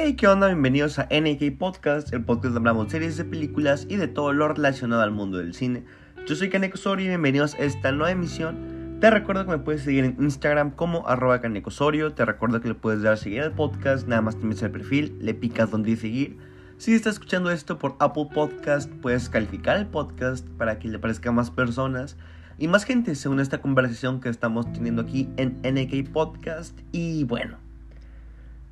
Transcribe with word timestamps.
Hey, 0.00 0.14
¿qué 0.14 0.28
onda? 0.28 0.46
Bienvenidos 0.46 1.00
a 1.00 1.08
NK 1.10 1.58
Podcast, 1.58 2.12
el 2.12 2.22
podcast 2.22 2.54
donde 2.54 2.70
hablamos 2.70 2.92
series 2.92 3.16
de 3.16 3.24
películas 3.24 3.84
y 3.88 3.96
de 3.96 4.06
todo 4.06 4.32
lo 4.32 4.46
relacionado 4.46 5.02
al 5.02 5.10
mundo 5.10 5.38
del 5.38 5.54
cine. 5.54 5.82
Yo 6.24 6.36
soy 6.36 6.50
Kaneko 6.50 6.76
Osorio 6.76 7.06
y 7.06 7.08
bienvenidos 7.08 7.54
a 7.56 7.64
esta 7.64 7.90
nueva 7.90 8.12
emisión. 8.12 8.98
Te 9.00 9.10
recuerdo 9.10 9.44
que 9.44 9.50
me 9.50 9.58
puedes 9.58 9.82
seguir 9.82 10.04
en 10.04 10.16
Instagram 10.20 10.70
como 10.70 11.08
arroba 11.08 11.40
Osorio. 11.64 12.12
Te 12.12 12.24
recuerdo 12.24 12.60
que 12.60 12.68
le 12.68 12.74
puedes 12.74 13.02
dar 13.02 13.14
a 13.14 13.16
seguir 13.16 13.42
al 13.42 13.50
podcast, 13.50 14.06
nada 14.06 14.22
más 14.22 14.38
te 14.38 14.46
metes 14.46 14.62
el 14.62 14.70
perfil, 14.70 15.18
le 15.20 15.34
picas 15.34 15.68
donde 15.68 15.96
seguir. 15.96 16.38
Si 16.76 16.94
estás 16.94 17.14
escuchando 17.14 17.50
esto 17.50 17.80
por 17.80 17.96
Apple 17.98 18.28
Podcast, 18.32 18.88
puedes 19.02 19.28
calificar 19.28 19.78
el 19.78 19.88
podcast 19.88 20.46
para 20.50 20.78
que 20.78 20.86
le 20.86 21.00
parezca 21.00 21.30
a 21.30 21.32
más 21.32 21.50
personas 21.50 22.16
y 22.56 22.68
más 22.68 22.84
gente 22.84 23.16
según 23.16 23.40
esta 23.40 23.60
conversación 23.60 24.20
que 24.20 24.28
estamos 24.28 24.72
teniendo 24.72 25.02
aquí 25.02 25.28
en 25.36 25.58
NK 25.64 26.12
Podcast. 26.12 26.78
Y 26.92 27.24
bueno, 27.24 27.58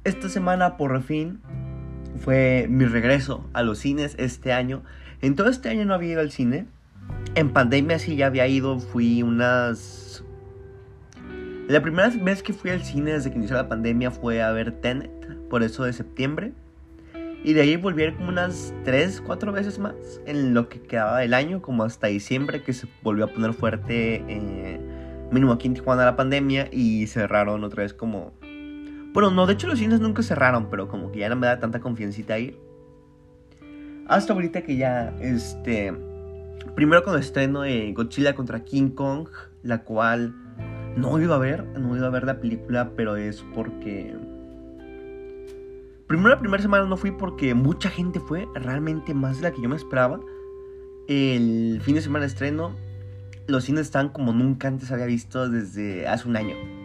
esta 0.06 0.28
semana 0.28 0.76
por 0.76 1.02
fin 1.02 1.40
fue 2.22 2.66
mi 2.70 2.84
regreso 2.84 3.44
a 3.52 3.62
los 3.62 3.78
cines 3.80 4.14
este 4.18 4.52
año. 4.52 4.82
En 5.20 5.34
todo 5.34 5.48
este 5.48 5.68
año 5.68 5.84
no 5.84 5.94
había 5.94 6.12
ido 6.12 6.20
al 6.20 6.30
cine. 6.30 6.66
En 7.34 7.52
pandemia 7.52 7.98
sí 7.98 8.14
ya 8.14 8.26
había 8.26 8.46
ido, 8.46 8.78
fui 8.78 9.22
unas... 9.22 10.24
La 11.68 11.82
primera 11.82 12.08
vez 12.08 12.44
que 12.44 12.52
fui 12.52 12.70
al 12.70 12.84
cine 12.84 13.14
desde 13.14 13.32
que 13.32 13.38
inició 13.38 13.56
la 13.56 13.68
pandemia 13.68 14.12
fue 14.12 14.40
a 14.40 14.52
ver 14.52 14.70
Tenet, 14.80 15.10
por 15.50 15.64
eso 15.64 15.82
de 15.82 15.92
septiembre. 15.92 16.52
Y 17.42 17.54
de 17.54 17.62
ahí 17.62 17.76
volví 17.76 18.02
a 18.02 18.06
ir 18.06 18.14
como 18.14 18.28
unas 18.28 18.72
3, 18.84 19.22
4 19.26 19.52
veces 19.52 19.80
más 19.80 19.94
en 20.24 20.54
lo 20.54 20.68
que 20.68 20.80
quedaba 20.80 21.18
del 21.18 21.34
año, 21.34 21.62
como 21.62 21.82
hasta 21.82 22.06
diciembre, 22.06 22.62
que 22.62 22.72
se 22.72 22.86
volvió 23.02 23.24
a 23.24 23.28
poner 23.28 23.52
fuerte, 23.52 24.24
eh, 24.28 24.80
mínimo 25.32 25.52
aquí 25.52 25.66
en 25.66 25.74
Tijuana 25.74 26.04
la 26.04 26.14
pandemia, 26.14 26.68
y 26.70 27.08
cerraron 27.08 27.64
otra 27.64 27.82
vez 27.82 27.92
como 27.92 28.32
bueno, 29.16 29.30
no, 29.30 29.46
de 29.46 29.54
hecho 29.54 29.66
los 29.66 29.78
cines 29.78 29.98
nunca 29.98 30.22
cerraron, 30.22 30.68
pero 30.68 30.88
como 30.88 31.10
que 31.10 31.20
ya 31.20 31.30
no 31.30 31.36
me 31.36 31.46
da 31.46 31.58
tanta 31.58 31.80
confianza 31.80 32.38
ir. 32.38 32.60
Hasta 34.08 34.34
ahorita 34.34 34.60
que 34.60 34.76
ya, 34.76 35.16
este... 35.22 35.94
Primero 36.74 37.02
cuando 37.02 37.18
estreno 37.18 37.62
de 37.62 37.94
Godzilla 37.94 38.34
contra 38.34 38.62
King 38.62 38.90
Kong, 38.90 39.26
la 39.62 39.84
cual 39.84 40.34
no 40.98 41.18
iba 41.18 41.34
a 41.34 41.38
ver, 41.38 41.64
no 41.64 41.96
iba 41.96 42.08
a 42.08 42.10
ver 42.10 42.24
la 42.24 42.40
película, 42.40 42.90
pero 42.94 43.16
es 43.16 43.42
porque... 43.54 44.14
Primero 46.06 46.28
la 46.28 46.38
primera 46.38 46.62
semana 46.62 46.84
no 46.84 46.98
fui 46.98 47.10
porque 47.10 47.54
mucha 47.54 47.88
gente 47.88 48.20
fue, 48.20 48.46
realmente 48.52 49.14
más 49.14 49.38
de 49.38 49.44
la 49.44 49.50
que 49.50 49.62
yo 49.62 49.70
me 49.70 49.76
esperaba. 49.76 50.20
El 51.08 51.80
fin 51.82 51.94
de 51.94 52.02
semana 52.02 52.26
estreno, 52.26 52.76
los 53.46 53.64
cines 53.64 53.86
están 53.86 54.10
como 54.10 54.34
nunca 54.34 54.68
antes 54.68 54.92
había 54.92 55.06
visto 55.06 55.48
desde 55.48 56.06
hace 56.06 56.28
un 56.28 56.36
año. 56.36 56.75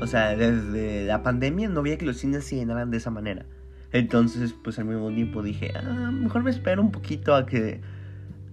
O 0.00 0.06
sea, 0.06 0.36
desde 0.36 1.06
la 1.06 1.22
pandemia 1.22 1.68
no 1.68 1.82
veía 1.82 1.98
que 1.98 2.06
los 2.06 2.16
cines 2.16 2.44
se 2.44 2.56
llenaran 2.56 2.90
de 2.90 2.96
esa 2.96 3.10
manera. 3.10 3.46
Entonces, 3.92 4.52
pues 4.52 4.78
al 4.78 4.86
mismo 4.86 5.08
tiempo 5.10 5.42
dije, 5.42 5.72
ah, 5.76 6.10
mejor 6.10 6.42
me 6.42 6.50
espero 6.50 6.82
un 6.82 6.90
poquito 6.90 7.34
a 7.34 7.46
que, 7.46 7.80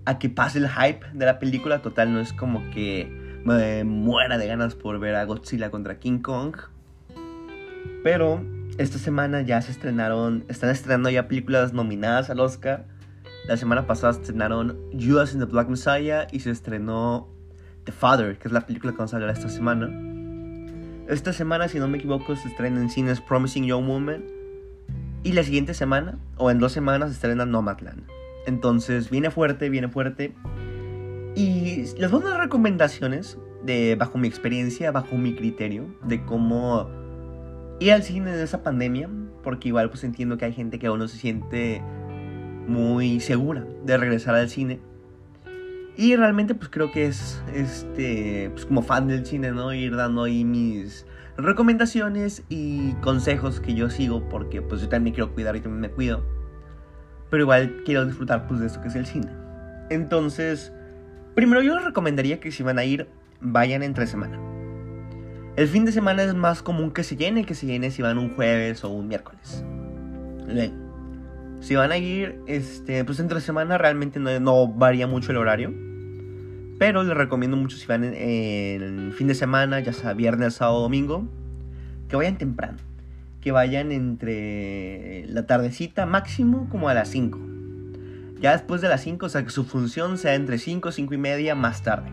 a 0.06 0.19
que 0.19 0.30
pase 0.30 0.59
el 0.59 0.69
hype 0.69 1.06
de 1.14 1.25
la 1.25 1.39
película. 1.39 1.81
Total, 1.81 2.14
no 2.14 2.19
es 2.19 2.31
como 2.31 2.69
que 2.69 3.12
me 3.44 3.84
muera 3.84 4.38
de 4.38 4.45
ganas 4.45 4.75
por 4.75 5.00
ver 5.00 5.16
a 5.16 5.25
Godzilla 5.25 5.72
contra 5.72 6.00
King 6.00 6.19
Kong. 6.19 6.56
Pero 8.03 8.45
esta 8.78 9.00
semana 9.00 9.42
ya 9.42 9.62
se 9.62 9.72
estrenaron, 9.72 10.45
están 10.47 10.69
estrenando 10.69 11.09
ya 11.09 11.28
películas 11.28 11.73
nominadas 11.73 12.30
al 12.30 12.39
Oscar. 12.39 12.86
La 13.47 13.58
semana 13.58 13.88
pasada 13.88 14.14
estrenaron 14.14 14.78
Judas 14.94 15.34
and 15.34 15.44
the 15.44 15.52
Black 15.52 15.67
Messiah 15.69 16.28
y 16.31 16.42
se 16.42 16.52
estrenó 16.52 17.28
The 17.86 17.92
Father, 17.92 18.38
que 18.38 18.47
es 18.47 18.52
la 18.52 18.67
película 18.67 18.92
que 18.92 19.00
vamos 19.00 19.14
a 19.14 19.17
hablar 19.17 19.31
esta 19.31 19.50
semana. 19.50 20.10
Esta 21.07 21.33
semana, 21.33 21.67
si 21.67 21.80
no 21.80 21.88
me 21.88 21.97
equivoco, 21.97 22.35
se 22.35 22.47
estrena 22.47 22.81
en 22.81 22.89
cines 22.89 23.21
Promising 23.21 23.66
Young 23.66 23.88
Woman. 23.88 24.23
Y 25.23 25.34
la 25.34 25.44
siguiente 25.44 25.73
semana, 25.73 26.19
o 26.38 26.50
en 26.50 26.59
dos 26.59 26.72
semanas, 26.72 27.09
se 27.09 27.16
estrena 27.16 27.45
Nomadland. 27.45 28.03
Entonces, 28.45 29.09
viene 29.09 29.29
fuerte, 29.29 29.69
viene 29.69 29.88
fuerte. 29.88 30.34
Y 31.35 31.85
les 31.97 32.12
voy 32.12 32.22
a 32.23 32.29
dar 32.29 32.39
recomendaciones 32.39 33.38
de, 33.63 33.95
bajo 33.95 34.17
mi 34.17 34.28
experiencia, 34.28 34.91
bajo 34.91 35.17
mi 35.17 35.35
criterio, 35.35 35.85
de 36.03 36.23
cómo 36.25 36.89
ir 37.79 37.94
al 37.94 38.03
cine 38.03 38.33
en 38.33 38.39
esa 38.39 38.63
pandemia. 38.63 39.09
Porque 39.44 39.69
igual 39.69 39.89
pues 39.89 40.03
entiendo 40.03 40.38
que 40.38 40.45
hay 40.45 40.53
gente 40.53 40.79
que 40.79 40.88
aún 40.88 41.00
no 41.00 41.07
se 41.07 41.18
siente 41.18 41.81
muy 42.68 43.19
segura 43.19 43.66
de 43.83 43.97
regresar 43.97 44.35
al 44.35 44.50
cine. 44.50 44.79
Y 45.97 46.16
realmente 46.16 46.56
pues 46.56 46.69
creo 46.69 46.91
que 46.91 47.06
es 47.06 47.44
este 47.53 48.50
pues 48.52 48.66
como 48.66 48.81
fan 48.81 49.07
del 49.07 49.25
cine, 49.25 49.52
¿no? 49.52 49.74
Ir 49.74 49.96
dando 49.96 50.24
ahí 50.24 50.46
mis 50.46 51.06
recomendaciones 51.38 52.44
y 52.50 52.94
consejos 52.96 53.59
que 53.59 53.74
yo 53.74 53.90
sigo 53.90 54.28
porque 54.30 54.62
pues 54.62 54.81
yo 54.81 54.90
también 54.90 55.13
quiero 55.13 55.34
cuidar 55.34 55.56
y 55.56 55.62
también 55.62 55.81
me 55.81 55.90
cuido. 55.90 56.24
Pero 57.30 57.44
igual 57.44 57.81
quiero 57.85 58.06
disfrutar 58.06 58.47
pues 58.47 58.59
de 58.59 58.68
esto 58.68 58.81
que 58.81 58.88
es 58.88 58.96
el 58.96 59.06
cine. 59.06 59.31
Entonces, 59.90 60.72
primero 61.35 61.62
yo 61.62 61.75
les 61.75 61.84
recomendaría 61.84 62.40
que 62.40 62.51
si 62.51 62.63
van 62.63 62.80
a 62.80 62.85
ir 62.85 63.07
vayan 63.41 63.84
entre 63.84 64.07
semana. 64.07 64.40
El 65.57 65.68
fin 65.68 65.84
de 65.84 65.91
semana 65.91 66.24
es 66.24 66.34
más 66.34 66.63
común 66.63 66.91
que 66.91 67.03
se 67.03 67.18
llene 67.18 67.46
que 67.46 67.56
se 67.56 67.66
llene 67.66 67.91
si 67.91 68.01
van 68.01 68.18
un 68.18 68.34
jueves 68.34 68.84
o 68.85 68.90
un 68.90 69.07
miércoles. 69.09 69.63
Si 71.61 71.75
van 71.75 71.91
a 71.91 71.97
ir, 71.97 72.39
este, 72.47 73.05
pues 73.05 73.19
entre 73.19 73.39
semana 73.39 73.77
realmente 73.77 74.19
no, 74.19 74.67
varía 74.67 75.05
mucho 75.05 75.31
el 75.31 75.38
horario. 75.38 75.72
Pero 76.79 77.03
les 77.03 77.16
recomiendo 77.16 77.55
mucho 77.55 77.77
si 77.77 77.85
van 77.85 78.03
en, 78.03 79.13
fin 79.13 79.27
de 79.27 79.35
semana, 79.35 79.79
ya 79.79 79.94
sea 79.94 80.13
viernes, 80.13 80.55
sábado, 80.55 80.81
domingo, 80.81 81.27
que 82.09 82.16
vayan 82.16 82.39
temprano. 82.39 82.79
Que 83.41 83.51
vayan 83.51 83.91
entre 83.91 85.25
la 85.27 85.45
tardecita 85.45 86.07
máximo 86.07 86.67
como 86.69 86.89
a 86.89 86.95
las 86.95 87.09
5. 87.09 87.39
Ya 88.39 88.53
después 88.53 88.81
de 88.81 88.89
las 88.89 89.01
5, 89.01 89.27
o 89.27 89.29
sea 89.29 89.44
que 89.44 89.51
su 89.51 89.63
función 89.63 90.17
sea 90.17 90.33
entre 90.33 90.57
5, 90.57 90.91
5 90.91 91.13
y 91.13 91.17
media 91.19 91.53
más 91.53 91.83
tarde. 91.83 92.09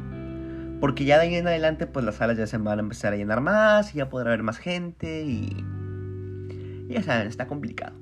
Porque 0.79 1.07
ya 1.07 1.17
de 1.17 1.23
ahí 1.23 1.35
en 1.37 1.47
adelante, 1.47 1.87
pues 1.87 2.05
las 2.05 2.17
salas 2.17 2.37
ya 2.37 2.47
se 2.47 2.59
van 2.59 2.79
a 2.79 2.83
empezar 2.83 3.15
a 3.15 3.17
llenar 3.17 3.41
más 3.41 3.95
y 3.95 3.99
ya 3.99 4.11
podrá 4.11 4.29
haber 4.29 4.43
más 4.43 4.59
gente 4.59 5.25
y 5.25 5.65
ya 6.89 7.03
saben, 7.03 7.29
está 7.29 7.47
complicado. 7.47 7.95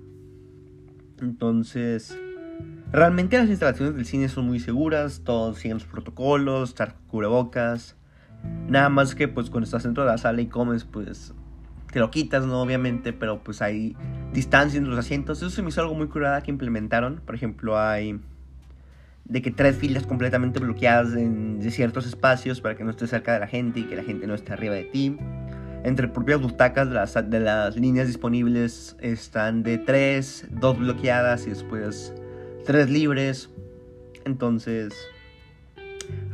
Entonces, 1.21 2.17
realmente 2.93 3.39
las 3.39 3.49
instalaciones 3.49 3.95
del 3.95 4.07
cine 4.07 4.29
son 4.29 4.47
muy 4.47 4.61
seguras, 4.61 5.23
todos 5.25 5.59
siguen 5.59 5.79
los 5.79 5.87
protocolos, 5.87 6.71
estar 6.71 6.95
cubrebocas. 7.09 7.97
Nada 8.69 8.89
más 8.89 9.15
que 9.15 9.29
pues 9.29 9.51
cuando 9.51 9.65
estás 9.65 9.85
dentro 9.85 10.05
de 10.05 10.11
la 10.11 10.19
sala 10.19 10.41
y 10.41 10.47
comes, 10.47 10.85
pues 10.85 11.33
te 11.93 12.01
lo 12.01 12.11
quitas, 12.11 12.45
¿no? 12.45 12.61
Obviamente, 12.61 13.13
pero 13.13 13.43
pues 13.43 13.63
hay 13.63 13.97
distancia 14.33 14.79
entre 14.79 14.91
los 14.91 14.99
asientos. 14.99 15.39
Eso 15.39 15.51
se 15.51 15.63
me 15.63 15.71
hizo 15.71 15.81
algo 15.81 15.95
muy 15.95 16.09
curada 16.09 16.43
que 16.43 16.51
implementaron. 16.51 17.23
Por 17.25 17.35
ejemplo, 17.35 17.79
hay 17.79 18.21
de 19.25 19.43
que 19.43 19.51
tres 19.51 19.77
filas 19.77 20.07
completamente 20.07 20.61
bloqueadas 20.61 21.15
en 21.15 21.61
ciertos 21.71 22.07
espacios 22.07 22.61
para 22.61 22.77
que 22.77 22.85
no 22.85 22.91
estés 22.91 23.11
cerca 23.11 23.33
de 23.33 23.41
la 23.41 23.49
gente 23.49 23.81
y 23.81 23.85
que 23.85 23.97
la 23.97 24.05
gente 24.05 24.27
no 24.27 24.35
esté 24.35 24.53
arriba 24.53 24.75
de 24.75 24.85
ti 24.85 25.19
entre 25.85 26.09
propias 26.09 26.41
butacas 26.41 26.89
de 26.89 26.95
las, 26.95 27.31
de 27.31 27.41
las 27.41 27.77
líneas 27.77 28.07
disponibles 28.07 28.97
están 29.01 29.63
de 29.63 29.79
3, 29.79 30.49
2 30.51 30.79
bloqueadas 30.79 31.47
y 31.47 31.51
después 31.51 32.15
3 32.65 32.91
libres. 32.91 33.51
Entonces, 34.25 34.95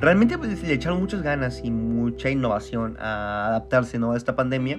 realmente 0.00 0.38
pues, 0.38 0.62
le 0.62 0.72
echaron 0.72 1.00
muchas 1.00 1.22
ganas 1.22 1.60
y 1.62 1.70
mucha 1.70 2.30
innovación 2.30 2.96
a 2.98 3.48
adaptarse 3.48 3.98
¿no? 3.98 4.12
a 4.12 4.16
esta 4.16 4.34
pandemia. 4.34 4.78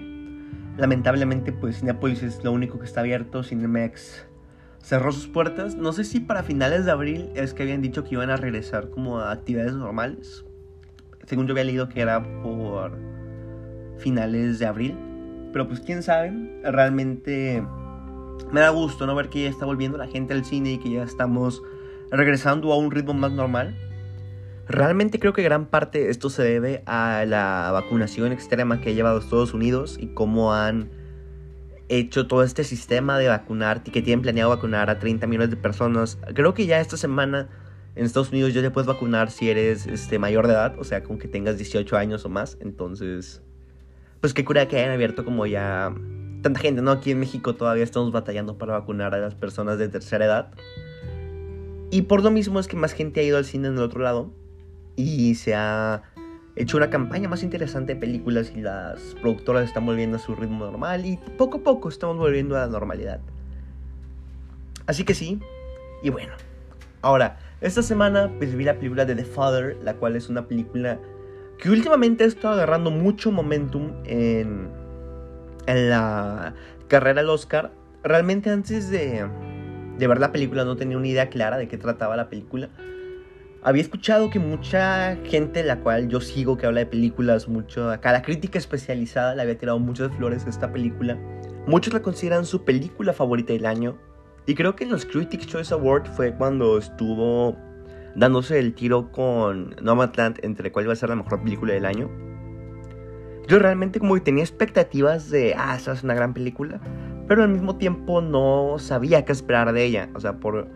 Lamentablemente, 0.77 1.51
pues 1.51 1.79
Cinepolis 1.79 2.23
es 2.23 2.43
lo 2.43 2.51
único 2.51 2.79
que 2.79 2.85
está 2.85 3.01
abierto. 3.01 3.43
Cinemex 3.43 4.25
cerró 4.79 5.11
sus 5.11 5.27
puertas. 5.27 5.75
No 5.75 5.93
sé 5.93 6.03
si 6.03 6.19
para 6.19 6.41
finales 6.41 6.85
de 6.85 6.91
abril 6.91 7.29
es 7.35 7.53
que 7.53 7.63
habían 7.63 7.81
dicho 7.81 8.03
que 8.03 8.15
iban 8.15 8.31
a 8.31 8.37
regresar 8.37 8.89
como 8.89 9.19
a 9.19 9.31
actividades 9.31 9.73
normales. 9.73 10.43
Según 11.25 11.47
yo 11.47 11.53
había 11.53 11.63
leído 11.63 11.89
que 11.89 12.01
era 12.01 12.23
por 12.41 12.97
finales 13.97 14.59
de 14.59 14.65
abril. 14.65 14.97
Pero 15.51 15.67
pues 15.67 15.79
quién 15.79 16.03
sabe, 16.03 16.31
realmente 16.63 17.63
me 18.51 18.61
da 18.61 18.69
gusto 18.69 19.05
no 19.05 19.15
ver 19.15 19.29
que 19.29 19.43
ya 19.43 19.49
está 19.49 19.65
volviendo 19.65 19.97
la 19.97 20.07
gente 20.07 20.33
al 20.33 20.45
cine 20.45 20.73
y 20.73 20.77
que 20.79 20.91
ya 20.91 21.03
estamos 21.03 21.61
regresando 22.11 22.71
a 22.71 22.77
un 22.77 22.91
ritmo 22.91 23.13
más 23.13 23.31
normal. 23.31 23.75
Realmente 24.67 25.19
creo 25.19 25.33
que 25.33 25.43
gran 25.43 25.65
parte 25.65 25.99
de 25.99 26.09
esto 26.09 26.29
se 26.29 26.43
debe 26.43 26.83
a 26.85 27.25
la 27.27 27.69
vacunación 27.71 28.31
extrema 28.31 28.79
que 28.79 28.89
ha 28.89 28.93
llevado 28.93 29.19
Estados 29.19 29.53
Unidos 29.53 29.97
y 29.99 30.07
cómo 30.07 30.53
han 30.53 30.89
hecho 31.89 32.27
todo 32.27 32.43
este 32.43 32.63
sistema 32.63 33.17
de 33.19 33.27
vacunar 33.27 33.81
y 33.85 33.91
que 33.91 34.01
tienen 34.01 34.21
planeado 34.21 34.51
vacunar 34.51 34.89
a 34.89 34.99
30 34.99 35.27
millones 35.27 35.49
de 35.49 35.57
personas. 35.57 36.17
Creo 36.33 36.53
que 36.53 36.65
ya 36.65 36.79
esta 36.79 36.97
semana 36.97 37.49
en 37.95 38.05
Estados 38.05 38.31
Unidos 38.31 38.53
ya 38.53 38.61
te 38.61 38.71
puedes 38.71 38.87
vacunar 38.87 39.29
si 39.29 39.49
eres 39.49 39.85
este, 39.85 40.17
mayor 40.17 40.47
de 40.47 40.53
edad, 40.53 40.75
o 40.79 40.83
sea, 40.83 41.03
con 41.03 41.19
que 41.19 41.27
tengas 41.27 41.57
18 41.57 41.97
años 41.97 42.25
o 42.25 42.29
más. 42.29 42.57
Entonces, 42.61 43.43
pues 44.23 44.33
qué 44.33 44.45
cura 44.45 44.69
que 44.69 44.77
hayan 44.77 44.91
abierto 44.91 45.25
como 45.25 45.45
ya 45.47 45.93
tanta 46.41 46.57
gente, 46.61 46.81
¿no? 46.81 46.91
Aquí 46.91 47.11
en 47.11 47.19
México 47.19 47.55
todavía 47.55 47.83
estamos 47.83 48.13
batallando 48.13 48.57
para 48.57 48.71
vacunar 48.71 49.13
a 49.13 49.17
las 49.17 49.35
personas 49.35 49.77
de 49.77 49.89
tercera 49.89 50.23
edad. 50.23 50.51
Y 51.91 52.03
por 52.03 52.23
lo 52.23 52.31
mismo 52.31 52.61
es 52.61 52.69
que 52.69 52.77
más 52.77 52.93
gente 52.93 53.19
ha 53.19 53.23
ido 53.23 53.37
al 53.37 53.43
cine 53.43 53.67
en 53.67 53.73
el 53.73 53.81
otro 53.81 54.01
lado 54.01 54.31
y 54.95 55.35
se 55.35 55.55
ha 55.55 56.03
hecho 56.55 56.77
una 56.77 56.89
campaña 56.89 57.27
más 57.27 57.43
interesante 57.43 57.95
de 57.95 57.99
películas 57.99 58.53
y 58.55 58.61
las 58.61 59.01
productoras 59.21 59.65
están 59.65 59.85
volviendo 59.85 60.15
a 60.15 60.21
su 60.21 60.35
ritmo 60.35 60.67
normal 60.67 61.05
y 61.05 61.19
poco 61.37 61.57
a 61.57 61.61
poco 61.61 61.89
estamos 61.89 62.15
volviendo 62.15 62.55
a 62.55 62.61
la 62.61 62.67
normalidad. 62.67 63.19
Así 64.85 65.03
que 65.03 65.15
sí, 65.15 65.41
y 66.01 66.11
bueno. 66.11 66.31
Ahora, 67.01 67.39
esta 67.59 67.83
semana 67.83 68.31
pues, 68.37 68.55
vi 68.55 68.63
la 68.63 68.75
película 68.75 69.03
de 69.03 69.15
The 69.15 69.25
Father, 69.25 69.75
la 69.83 69.95
cual 69.95 70.15
es 70.15 70.29
una 70.29 70.47
película 70.47 70.97
que 71.63 71.69
últimamente 71.69 72.25
ha 72.25 72.27
estado 72.27 72.55
agarrando 72.55 72.91
mucho 72.91 73.31
momentum 73.31 73.93
en, 74.03 74.67
en 75.65 75.89
la 75.89 76.53
carrera 76.89 77.21
al 77.21 77.29
Oscar. 77.29 77.71
Realmente 78.03 78.49
antes 78.49 78.89
de, 78.89 79.25
de 79.97 80.07
ver 80.07 80.19
la 80.19 80.33
película 80.33 80.65
no 80.65 80.75
tenía 80.75 80.97
una 80.97 81.07
idea 81.07 81.29
clara 81.29 81.57
de 81.57 81.69
qué 81.69 81.77
trataba 81.77 82.17
la 82.17 82.27
película. 82.27 82.67
Había 83.61 83.81
escuchado 83.81 84.29
que 84.29 84.39
mucha 84.39 85.15
gente, 85.23 85.63
la 85.63 85.79
cual 85.79 86.09
yo 86.09 86.19
sigo, 86.19 86.57
que 86.57 86.65
habla 86.65 86.81
de 86.81 86.85
películas, 86.85 87.47
mucho 87.47 87.89
acá, 87.89 88.11
la 88.11 88.23
crítica 88.23 88.59
especializada 88.59 89.33
le 89.33 89.43
había 89.43 89.57
tirado 89.57 89.79
muchas 89.79 90.11
flores 90.17 90.45
a 90.45 90.49
esta 90.49 90.69
película. 90.73 91.17
Muchos 91.65 91.93
la 91.93 92.01
consideran 92.01 92.45
su 92.45 92.65
película 92.65 93.13
favorita 93.13 93.53
del 93.53 93.65
año. 93.65 93.97
Y 94.45 94.55
creo 94.55 94.75
que 94.75 94.83
en 94.83 94.89
los 94.89 95.05
Critics 95.05 95.47
Choice 95.47 95.73
Awards 95.73 96.09
fue 96.09 96.33
cuando 96.33 96.77
estuvo 96.77 97.55
dándose 98.15 98.59
el 98.59 98.73
tiro 98.73 99.11
con 99.11 99.75
Nomadland 99.81 100.39
entre 100.43 100.71
cuál 100.71 100.85
iba 100.85 100.93
a 100.93 100.97
ser 100.97 101.09
la 101.09 101.15
mejor 101.15 101.41
película 101.41 101.73
del 101.73 101.85
año. 101.85 102.09
Yo 103.47 103.59
realmente 103.59 103.99
como 103.99 104.15
que 104.15 104.21
tenía 104.21 104.43
expectativas 104.43 105.29
de, 105.29 105.53
ah, 105.57 105.75
esa 105.75 105.91
es 105.93 106.03
una 106.03 106.13
gran 106.13 106.33
película, 106.33 106.79
pero 107.27 107.43
al 107.43 107.49
mismo 107.49 107.75
tiempo 107.75 108.21
no 108.21 108.75
sabía 108.79 109.25
qué 109.25 109.31
esperar 109.31 109.73
de 109.73 109.83
ella. 109.83 110.09
O 110.13 110.19
sea, 110.19 110.37
por 110.37 110.67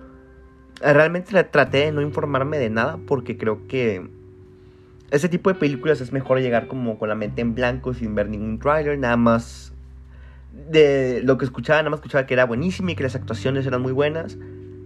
realmente 0.82 1.44
traté 1.46 1.78
de 1.78 1.92
no 1.92 2.02
informarme 2.02 2.58
de 2.60 2.70
nada 2.70 3.00
porque 3.08 3.38
creo 3.38 3.68
que 3.68 4.08
ese 5.10 5.30
tipo 5.30 5.52
de 5.52 5.56
películas 5.58 6.02
es 6.02 6.12
mejor 6.12 6.40
llegar 6.40 6.68
como 6.68 7.00
con 7.00 7.10
la 7.10 7.16
mente 7.16 7.42
en 7.42 7.56
blanco 7.56 7.94
sin 7.94 8.14
ver 8.14 8.30
ningún 8.30 8.60
trailer, 8.60 9.00
nada 9.00 9.16
más 9.16 9.74
de 10.70 11.22
lo 11.24 11.38
que 11.38 11.46
escuchaba, 11.46 11.80
nada 11.80 11.92
más 11.92 12.00
escuchaba 12.00 12.26
que 12.26 12.34
era 12.34 12.46
buenísima 12.46 12.92
y 12.92 12.96
que 12.96 13.04
las 13.04 13.16
actuaciones 13.16 13.66
eran 13.66 13.82
muy 13.82 13.94
buenas 13.94 14.38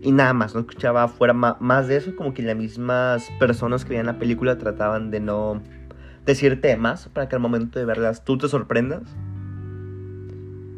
y 0.04 0.12
nada 0.12 0.34
más, 0.34 0.56
no 0.56 0.62
escuchaba 0.62 1.08
fuera 1.08 1.34
más 1.34 1.88
de 1.88 1.98
eso, 1.98 2.16
como 2.16 2.34
que 2.34 2.42
las 2.42 2.56
mismas 2.56 3.30
personas 3.40 3.86
que 3.86 3.90
veían 3.92 4.08
la 4.08 4.18
película 4.18 4.58
trataban 4.58 5.12
de 5.12 5.20
no 5.20 5.62
decirte 6.26 6.76
más 6.76 7.08
para 7.10 7.30
que 7.30 7.36
al 7.36 7.42
momento 7.42 7.78
de 7.78 7.86
verlas 7.86 8.26
tú 8.26 8.38
te 8.40 8.48
sorprendas. 8.48 9.04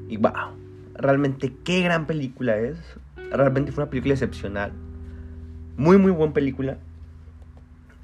Y 0.10 0.18
wow, 0.18 0.58
realmente 0.96 1.54
qué 1.64 1.82
gran 1.82 2.06
película 2.06 2.58
es. 2.58 2.78
Realmente 3.32 3.72
fue 3.72 3.86
una 3.86 3.90
película 3.90 4.14
excepcional. 4.14 4.74
Muy, 5.78 5.98
muy 5.98 6.12
buena 6.12 6.34
película. 6.34 6.78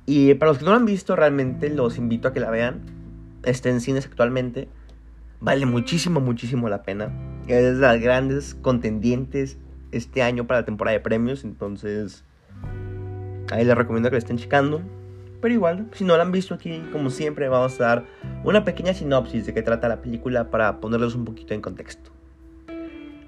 Y 0.06 0.34
para 0.36 0.52
los 0.52 0.60
que 0.60 0.66
no 0.66 0.72
la 0.72 0.78
han 0.78 0.86
visto, 0.86 1.18
realmente 1.18 1.70
los 1.70 1.98
invito 1.98 2.30
a 2.30 2.34
que 2.34 2.40
la 2.40 2.50
vean. 2.50 2.80
Está 3.44 3.70
en 3.70 3.82
cines 3.82 4.06
actualmente. 4.06 4.70
Vale 5.42 5.66
muchísimo, 5.66 6.22
muchísimo 6.22 6.70
la 6.70 6.84
pena. 6.84 7.12
Es 7.48 7.76
de 7.76 7.82
las 7.82 8.00
grandes 8.00 8.56
contendientes 8.56 9.58
este 9.92 10.22
año 10.22 10.48
para 10.48 10.62
la 10.62 10.66
temporada 10.66 10.98
de 10.98 11.02
premios. 11.02 11.44
Entonces, 11.44 12.24
ahí 13.52 13.66
les 13.66 13.78
recomiendo 13.78 14.10
que 14.10 14.16
la 14.16 14.20
estén 14.20 14.38
checando. 14.38 14.82
Pero 15.42 15.54
igual, 15.54 15.88
si 15.94 16.04
no 16.04 16.18
la 16.18 16.24
han 16.24 16.32
visto 16.32 16.54
aquí, 16.54 16.84
como 16.92 17.10
siempre, 17.10 17.48
vamos 17.48 17.80
a 17.80 17.86
dar 17.86 18.06
una 18.44 18.66
pequeña 18.66 18.94
sinopsis 18.94 19.46
de 19.46 19.54
qué 19.54 19.62
trata 19.62 19.88
la 19.88 20.02
película 20.02 20.50
para 20.50 20.82
ponerles 20.82 21.16
un 21.16 21.24
poquito 21.24 21.54
en 21.54 21.62
contexto. 21.62 22.12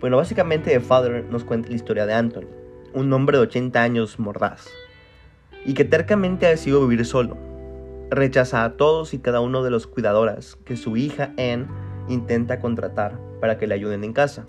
Bueno, 0.01 0.17
básicamente 0.17 0.71
The 0.71 0.79
Father 0.81 1.23
nos 1.29 1.45
cuenta 1.45 1.69
la 1.69 1.75
historia 1.75 2.05
de 2.05 2.13
Anthony, 2.13 2.47
un 2.93 3.13
hombre 3.13 3.37
de 3.37 3.43
80 3.43 3.81
años 3.81 4.19
mordaz, 4.19 4.67
y 5.63 5.73
que 5.73 5.85
tercamente 5.85 6.47
ha 6.47 6.49
decidido 6.49 6.85
vivir 6.85 7.05
solo. 7.05 7.37
Rechaza 8.09 8.65
a 8.65 8.73
todos 8.73 9.13
y 9.13 9.19
cada 9.19 9.39
uno 9.39 9.63
de 9.63 9.69
los 9.69 9.87
cuidadoras 9.87 10.57
que 10.65 10.75
su 10.75 10.97
hija 10.97 11.33
Anne 11.37 11.67
intenta 12.09 12.59
contratar 12.59 13.17
para 13.39 13.57
que 13.57 13.67
le 13.67 13.75
ayuden 13.75 14.03
en 14.03 14.11
casa. 14.11 14.45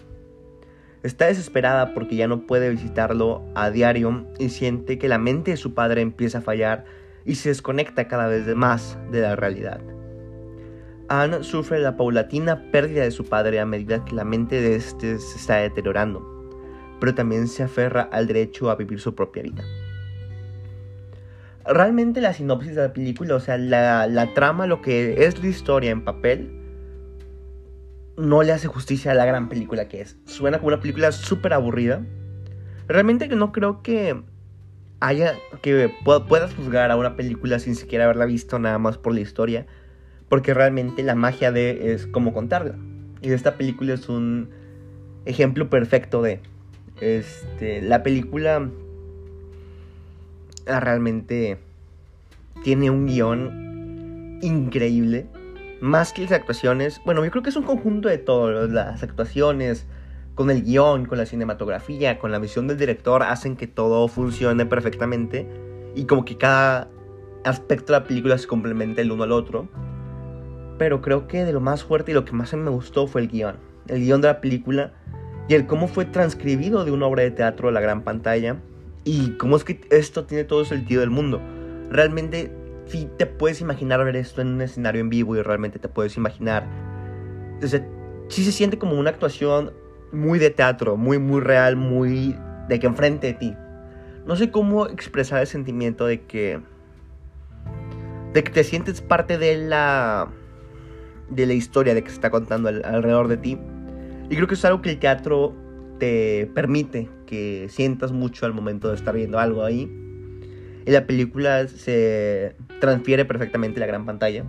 Está 1.03 1.27
desesperada 1.27 1.95
porque 1.95 2.17
ya 2.17 2.29
no 2.29 2.47
puede 2.47 2.71
visitarlo 2.71 3.43
a 3.55 3.71
diario 3.71 4.27
y 4.39 4.51
siente 4.51 4.99
que 4.99 5.09
la 5.09 5.19
mente 5.19 5.53
de 5.53 5.57
su 5.57 5.75
padre 5.75 6.01
empieza 6.01 6.39
a 6.39 6.43
fallar 6.43 6.85
y 7.25 7.37
se 7.37 7.49
desconecta 7.49 8.09
cada 8.09 8.27
vez 8.27 8.47
más 8.55 8.99
de 9.11 9.21
la 9.21 9.37
realidad. 9.37 9.81
Anne 11.09 11.43
sufre 11.43 11.81
la 11.81 11.97
paulatina 11.97 12.71
pérdida 12.71 13.03
de 13.03 13.11
su 13.11 13.25
padre 13.25 13.61
a 13.61 13.67
medida 13.67 14.05
que 14.05 14.15
la 14.15 14.25
mente 14.25 14.61
de 14.61 14.77
este 14.77 15.19
se 15.19 15.39
está 15.39 15.57
deteriorando 15.57 16.33
pero 17.03 17.17
también 17.17 17.49
se 17.49 17.65
aferra 17.65 18.03
al 18.13 18.29
derecho 18.29 18.71
a 18.71 18.77
vivir 18.77 19.01
su 19.01 19.13
propia 19.17 19.43
vida. 19.43 19.65
Realmente 21.67 22.21
la 22.21 22.33
sinopsis 22.33 22.77
de 22.77 22.83
la 22.83 22.93
película, 22.93 23.35
o 23.35 23.41
sea, 23.41 23.59
la, 23.59 24.31
trama, 24.35 24.69
lo 24.69 24.83
que 24.83 25.27
es 25.27 25.43
la 25.43 25.49
historia 25.49 25.91
en 25.91 26.05
papel, 26.05 26.62
no 28.17 28.43
le 28.43 28.53
hace 28.53 28.69
justicia 28.69 29.13
a 29.13 29.15
la 29.15 29.25
gran 29.25 29.49
película 29.49 29.89
que 29.89 30.01
es. 30.01 30.17
Suena 30.25 30.59
como 30.59 30.69
una 30.69 30.81
película 30.81 31.13
súper 31.13 31.53
aburrida. 31.53 32.05
Realmente 32.89 33.29
no 33.29 33.53
creo 33.53 33.83
que 33.83 34.23
haya 35.01 35.35
que 35.63 35.93
puedas 36.05 36.55
juzgar 36.55 36.91
a 36.91 36.97
una 36.97 37.17
película 37.17 37.59
sin 37.59 37.75
siquiera 37.75 38.05
haberla 38.05 38.25
visto 38.25 38.59
nada 38.59 38.79
más 38.79 38.99
por 38.99 39.15
la 39.15 39.21
historia, 39.21 39.67
porque 40.29 40.55
realmente 40.55 41.03
la 41.03 41.15
magia 41.15 41.51
de 41.51 41.93
es 41.93 42.07
como 42.07 42.33
contarla. 42.33 42.77
Y 43.21 43.33
esta 43.33 43.57
película 43.57 43.95
es 43.95 44.09
un 44.09 44.51
ejemplo 45.25 45.71
perfecto 45.71 46.23
de 46.23 46.41
este, 47.01 47.83
la 47.83 48.03
película 48.03 48.71
ah, 50.69 50.81
realmente 50.81 51.59
tiene 52.63 52.91
un 52.91 53.07
guion 53.07 54.39
increíble. 54.43 55.27
Más 55.83 56.13
que 56.13 56.23
las 56.23 56.31
actuaciones. 56.31 57.01
Bueno, 57.05 57.25
yo 57.25 57.33
creo 57.33 57.43
que 57.43 57.51
es 57.51 57.57
un 57.57 57.65
conjunto 57.65 58.09
de 58.09 58.17
todo. 58.17 58.69
Las 58.69 59.03
actuaciones, 59.03 59.85
con 60.37 60.49
el 60.49 60.63
guion, 60.63 61.07
con 61.07 61.19
la 61.19 61.27
cinematografía, 61.27 62.21
con 62.21 62.31
la 62.31 62.39
visión 62.39 62.69
del 62.69 62.79
director, 62.79 63.25
hacen 63.25 63.57
que 63.57 63.67
todo 63.67 64.07
funcione 64.07 64.65
perfectamente. 64.65 65.45
Y 65.97 66.05
como 66.05 66.25
que 66.25 66.39
cada 66.39 66.89
aspecto 67.43 67.93
de 67.93 67.99
la 67.99 68.05
película 68.05 68.39
se 68.39 68.47
complementa 68.47 69.01
el 69.01 69.11
uno 69.11 69.25
al 69.25 69.33
otro. 69.33 69.69
Pero 70.79 71.03
creo 71.03 71.27
que 71.27 71.45
de 71.45 71.53
lo 71.53 71.61
más 71.61 71.83
fuerte 71.83 72.13
y 72.13 72.15
lo 72.15 72.25
que 72.25 72.31
más 72.31 72.55
me 72.55 72.71
gustó 72.71 73.09
fue 73.09 73.23
el 73.23 73.27
guion. 73.27 73.57
El 73.89 74.05
guion 74.05 74.21
de 74.21 74.29
la 74.29 74.41
película 74.41 74.93
y 75.49 75.55
el 75.55 75.67
cómo 75.67 75.89
fue 75.89 76.05
transcribido 76.05 76.85
de 76.85 76.93
una 76.93 77.07
obra 77.07 77.25
de 77.25 77.33
teatro 77.33 77.69
a 77.69 77.73
la 77.73 77.81
gran 77.81 78.03
pantalla 78.03 78.57
y 79.03 79.33
cómo 79.33 79.57
es 79.57 79.65
que 79.65 79.81
esto 79.91 80.27
tiene 80.27 80.45
todo 80.45 80.61
el 80.61 80.67
sentido 80.67 81.01
del 81.01 81.11
mundo. 81.11 81.41
Realmente 81.91 82.62
sí 82.93 83.09
te 83.17 83.25
puedes 83.25 83.63
imaginar 83.63 84.05
ver 84.05 84.17
esto 84.17 84.43
en 84.43 84.49
un 84.49 84.61
escenario 84.61 85.01
en 85.01 85.09
vivo 85.09 85.35
y 85.35 85.41
realmente 85.41 85.79
te 85.79 85.89
puedes 85.89 86.17
imaginar. 86.19 86.69
Entonces, 87.55 87.83
sí 88.29 88.45
se 88.45 88.53
siente 88.53 88.79
como 88.79 88.99
una 88.99 89.09
actuación 89.09 89.73
muy 90.13 90.39
de 90.39 90.51
teatro, 90.51 90.99
muy, 90.99 91.19
muy 91.19 91.41
real, 91.41 91.77
muy 91.77 92.37
de 92.69 92.79
que 92.79 92.87
enfrente 92.87 93.29
de 93.29 93.33
ti. 93.33 93.57
No 94.27 94.37
sé 94.37 94.51
cómo 94.51 94.89
expresar 94.89 95.41
el 95.41 95.47
sentimiento 95.47 96.05
de 96.07 96.21
que. 96.21 96.61
de 98.35 98.45
que 98.45 98.53
te 98.53 98.63
sientes 98.63 99.01
parte 99.01 99.39
de 99.39 99.57
la. 99.57 100.29
de 101.31 101.47
la 101.47 101.55
historia 101.55 101.95
de 101.95 102.03
que 102.03 102.11
se 102.11 102.17
está 102.17 102.31
contando 102.31 102.69
alrededor 102.69 103.29
de 103.29 103.39
ti. 103.39 103.59
Y 104.29 104.37
creo 104.37 104.47
que 104.47 104.55
es 104.55 104.65
algo 104.67 104.83
que 104.83 104.91
el 104.91 104.99
teatro 104.99 105.55
te 105.99 106.51
permite 106.55 107.09
que 107.27 107.69
sientas 107.71 108.13
mucho 108.13 108.45
al 108.45 108.53
momento 108.53 108.89
de 108.89 108.97
estar 108.97 109.15
viendo 109.15 109.39
algo 109.39 109.65
ahí. 109.65 110.02
Y 110.85 110.91
la 110.91 111.07
película 111.07 111.67
se 111.69 112.57
transfiere 112.81 113.25
perfectamente 113.25 113.79
a 113.79 113.81
la 113.81 113.87
gran 113.87 114.05
pantalla. 114.05 114.45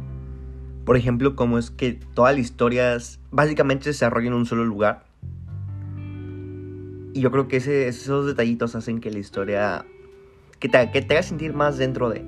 Por 0.85 0.97
ejemplo, 0.97 1.35
cómo 1.35 1.57
es 1.57 1.71
que 1.71 1.99
todas 2.13 2.33
las 2.33 2.41
historias 2.41 3.19
básicamente 3.31 3.85
se 3.85 3.89
desarrollan 3.91 4.33
en 4.33 4.39
un 4.39 4.45
solo 4.45 4.65
lugar. 4.65 5.05
Y 7.13 7.21
yo 7.21 7.31
creo 7.31 7.47
que 7.47 7.57
esos 7.57 8.25
detallitos 8.25 8.75
hacen 8.75 8.99
que 8.99 9.11
la 9.11 9.19
historia... 9.19 9.85
Que 10.59 10.69
te, 10.69 10.91
que 10.91 11.01
te 11.01 11.13
haga 11.13 11.23
sentir 11.23 11.53
más 11.53 11.77
dentro 11.77 12.09
de... 12.09 12.23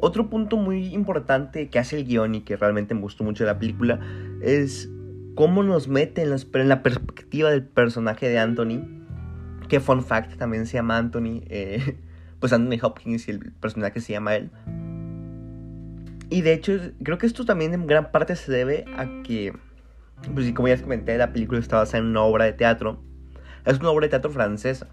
Otro 0.00 0.30
punto 0.30 0.56
muy 0.56 0.94
importante 0.94 1.68
que 1.68 1.78
hace 1.80 1.96
el 1.96 2.04
guion 2.04 2.36
y 2.36 2.42
que 2.42 2.56
realmente 2.56 2.94
me 2.94 3.00
gustó 3.00 3.24
mucho 3.24 3.42
de 3.44 3.50
la 3.50 3.58
película 3.58 3.98
es 4.40 4.88
cómo 5.34 5.64
nos 5.64 5.88
mete 5.88 6.22
en, 6.22 6.68
la 6.68 6.82
perspectiva 6.82 7.50
del 7.50 7.64
personaje 7.64 8.28
de 8.28 8.38
Anthony. 8.38 8.84
Que 9.68 9.80
fun 9.80 10.04
fact, 10.04 10.36
también 10.36 10.66
se 10.66 10.74
llama 10.74 10.98
Anthony. 10.98 11.42
Eh, 11.48 11.96
pues 12.40 12.52
Anthony 12.52 12.78
Hopkins 12.82 13.28
y 13.28 13.32
el 13.32 13.52
personaje 13.52 14.00
se 14.00 14.12
llama 14.12 14.36
él. 14.36 14.50
Y 16.30 16.42
de 16.42 16.52
hecho, 16.52 16.72
creo 17.02 17.18
que 17.18 17.26
esto 17.26 17.44
también 17.44 17.74
en 17.74 17.86
gran 17.86 18.10
parte 18.10 18.36
se 18.36 18.52
debe 18.52 18.84
a 18.96 19.22
que, 19.22 19.52
pues 20.34 20.52
como 20.52 20.68
ya 20.68 20.74
les 20.74 20.82
comenté, 20.82 21.16
la 21.16 21.32
película 21.32 21.58
está 21.58 21.78
basada 21.78 21.98
en 21.98 22.10
una 22.10 22.22
obra 22.22 22.44
de 22.44 22.52
teatro. 22.52 23.02
Es 23.64 23.80
una 23.80 23.90
obra 23.90 24.06
de 24.06 24.10
teatro 24.10 24.30
francesa. 24.30 24.88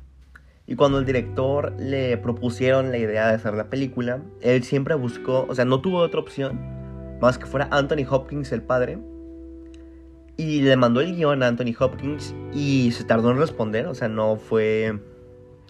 Y 0.68 0.76
cuando 0.76 0.98
el 0.98 1.06
director 1.06 1.74
le 1.78 2.18
propusieron 2.18 2.92
la 2.92 2.98
idea 2.98 3.28
de 3.28 3.36
hacer 3.36 3.54
la 3.54 3.70
película, 3.70 4.22
él 4.42 4.64
siempre 4.64 4.96
buscó, 4.96 5.46
o 5.48 5.54
sea, 5.54 5.66
no 5.66 5.82
tuvo 5.82 6.00
otra 6.00 6.20
opción 6.20 6.60
más 7.22 7.38
que 7.38 7.46
fuera 7.46 7.68
Anthony 7.72 8.06
Hopkins 8.10 8.52
el 8.52 8.62
padre 8.62 8.98
y 10.38 10.62
le 10.62 10.76
mandó 10.76 11.02
el 11.02 11.16
guion 11.16 11.44
a 11.44 11.48
Anthony 11.48 11.74
Hopkins 11.80 12.36
y 12.54 12.92
se 12.92 13.04
tardó 13.04 13.32
en 13.32 13.38
responder, 13.38 13.88
o 13.88 13.96
sea, 13.96 14.08
no 14.08 14.36
fue 14.36 15.00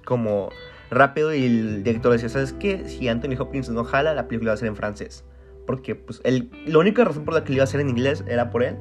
como 0.05 0.49
rápido 0.89 1.33
y 1.33 1.45
el 1.45 1.83
director 1.83 2.11
decía, 2.11 2.29
¿sabes 2.29 2.53
qué? 2.53 2.87
Si 2.87 3.07
Anthony 3.07 3.39
Hopkins 3.39 3.69
no 3.69 3.83
jala, 3.83 4.13
la 4.13 4.27
película 4.27 4.51
va 4.51 4.55
a 4.55 4.57
ser 4.57 4.67
en 4.67 4.75
francés. 4.75 5.23
Porque 5.65 5.95
pues 5.95 6.21
el, 6.23 6.49
la 6.65 6.79
única 6.79 7.03
razón 7.03 7.25
por 7.25 7.33
la 7.33 7.43
que 7.43 7.49
le 7.49 7.55
iba 7.55 7.63
a 7.63 7.65
hacer 7.65 7.81
en 7.81 7.89
inglés 7.89 8.23
era 8.27 8.51
por 8.51 8.63
él. 8.63 8.77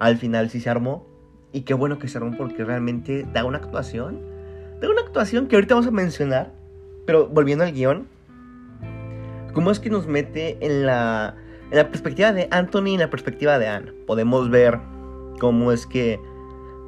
Al 0.00 0.16
final 0.16 0.50
sí 0.50 0.60
se 0.60 0.70
armó. 0.70 1.06
Y 1.52 1.62
qué 1.62 1.74
bueno 1.74 1.98
que 1.98 2.08
se 2.08 2.18
armó 2.18 2.36
porque 2.36 2.62
realmente 2.62 3.26
da 3.32 3.42
una 3.46 3.56
actuación 3.56 4.20
Tengo 4.80 4.92
una 4.92 5.02
actuación 5.02 5.46
que 5.46 5.56
ahorita 5.56 5.74
vamos 5.74 5.88
a 5.88 5.90
mencionar, 5.90 6.52
pero 7.06 7.26
volviendo 7.26 7.64
al 7.64 7.72
guion, 7.72 8.06
¿cómo 9.54 9.70
es 9.70 9.80
que 9.80 9.88
nos 9.88 10.06
mete 10.06 10.58
en 10.60 10.84
la, 10.84 11.34
en 11.70 11.78
la 11.78 11.88
perspectiva 11.88 12.32
de 12.32 12.48
Anthony 12.50 12.88
y 12.88 12.94
en 12.94 13.00
la 13.00 13.10
perspectiva 13.10 13.58
de 13.58 13.66
Anne? 13.66 13.92
Podemos 14.06 14.50
ver 14.50 14.78
cómo 15.40 15.72
es 15.72 15.86
que 15.86 16.20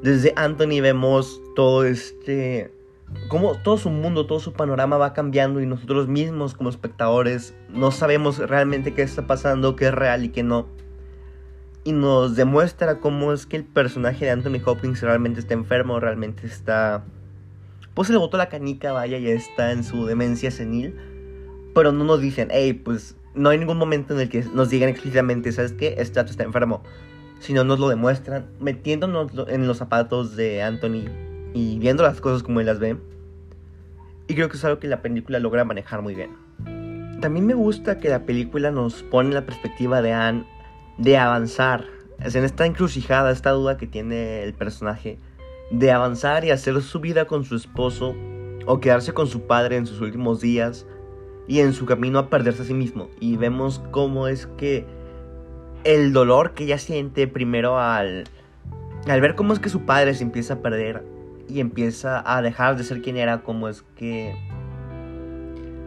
desde 0.03 0.33
Anthony 0.37 0.81
vemos 0.81 1.41
todo 1.57 1.85
este 1.85 2.71
cómo 3.29 3.57
todo 3.57 3.79
su 3.79 3.91
mundo, 3.91 4.27
todo 4.27 4.41
su 4.41 4.53
panorama 4.53 4.97
va 4.97 5.13
cambiando 5.13 5.61
y 5.61 5.67
nosotros 5.67 6.09
mismos 6.09 6.55
como 6.55 6.71
espectadores 6.71 7.55
no 7.69 7.91
sabemos 7.91 8.39
realmente 8.39 8.95
qué 8.95 9.03
está 9.03 9.27
pasando, 9.27 9.77
qué 9.77 9.87
es 9.87 9.95
real 9.95 10.25
y 10.25 10.31
qué 10.31 10.43
no. 10.43 10.67
Y 11.83 11.93
nos 11.93 12.37
demuestra 12.37 12.99
cómo 12.99 13.33
es 13.33 13.47
que 13.47 13.57
el 13.57 13.65
personaje 13.65 14.27
de 14.27 14.33
Anthony 14.33 14.61
Hopkins 14.65 15.01
realmente 15.01 15.41
está 15.41 15.55
enfermo, 15.55 15.99
realmente 15.99 16.47
está... 16.47 17.05
Pues 17.95 18.07
se 18.07 18.13
le 18.13 18.19
botó 18.19 18.37
la 18.37 18.49
canica, 18.49 18.93
vaya, 18.93 19.19
ya 19.19 19.31
está 19.31 19.73
en 19.73 19.83
su 19.83 20.07
demencia 20.07 20.51
senil. 20.51 20.95
Pero 21.75 21.93
no 21.93 22.05
nos 22.05 22.21
dicen, 22.21 22.49
hey, 22.51 22.75
pues 22.75 23.17
no 23.35 23.49
hay 23.49 23.59
ningún 23.59 23.79
momento 23.79 24.15
en 24.15 24.21
el 24.21 24.29
que 24.29 24.45
nos 24.55 24.69
digan 24.69 24.89
explícitamente, 24.89 25.53
¿sabes 25.53 25.73
qué? 25.73 25.95
Este 25.99 26.21
está 26.21 26.43
enfermo. 26.43 26.83
Sino 27.39 27.65
nos 27.65 27.79
lo 27.79 27.89
demuestran 27.89 28.47
metiéndonos 28.61 29.33
en 29.49 29.67
los 29.67 29.79
zapatos 29.79 30.37
de 30.37 30.63
Anthony 30.63 31.30
y 31.55 31.79
viendo 31.79 32.03
las 32.03 32.21
cosas 32.21 32.43
como 32.43 32.61
él 32.61 32.67
las 32.67 32.79
ve. 32.79 32.97
Y 34.29 34.35
creo 34.35 34.49
que 34.49 34.57
es 34.57 34.65
algo 34.65 34.79
que 34.79 34.89
la 34.89 35.03
película 35.03 35.39
logra 35.39 35.65
manejar 35.65 36.03
muy 36.03 36.15
bien. 36.15 36.31
También 37.21 37.47
me 37.47 37.55
gusta 37.55 37.99
que 37.99 38.09
la 38.09 38.25
película 38.25 38.71
nos 38.71 39.03
pone 39.03 39.35
la 39.35 39.45
perspectiva 39.45 40.03
de 40.03 40.13
Anne 40.13 40.47
de 40.99 41.19
avanzar. 41.19 41.85
Es 42.23 42.35
en 42.35 42.45
esta 42.45 42.67
encrucijada, 42.67 43.31
esta 43.31 43.51
duda 43.51 43.77
que 43.77 43.87
tiene 43.87 44.43
el 44.43 44.55
personaje 44.55 45.19
de 45.71 45.93
avanzar 45.93 46.45
y 46.45 46.51
hacer 46.51 46.81
su 46.83 47.01
vida 47.01 47.27
con 47.27 47.45
su 47.45 47.57
esposo 47.57 48.15
o 48.67 48.81
quedarse 48.81 49.13
con 49.13 49.27
su 49.27 49.43
padre 49.43 49.77
en 49.77 49.87
sus 49.87 50.01
últimos 50.01 50.41
días 50.41 50.87
y 51.47 51.61
en 51.61 51.73
su 51.73 51.87
camino 51.87 52.19
a 52.19 52.31
perderse 52.31 52.63
a 52.63 52.65
sí 52.67 52.75
mismo. 52.75 53.09
Y 53.19 53.37
vemos 53.37 53.83
cómo 53.91 54.29
es 54.29 54.47
que 54.47 54.87
el 55.85 56.13
dolor 56.13 56.53
que 56.53 56.65
ella 56.65 56.79
siente 56.79 57.27
primero 57.27 57.79
al, 57.79 58.25
al 59.07 59.21
ver 59.21 59.35
cómo 59.35 59.53
es 59.53 59.59
que 59.59 59.69
su 59.69 59.87
padre 59.87 60.15
se 60.15 60.23
empieza 60.23 60.55
a 60.55 60.63
perder 60.63 61.03
y 61.51 61.61
empieza 61.61 62.23
a 62.25 62.43
dejar 62.43 62.77
de 62.77 62.85
ser 62.85 63.03
quien 63.03 63.17
era, 63.17 63.43
como 63.43 63.69
es 63.69 63.83
que, 63.97 64.35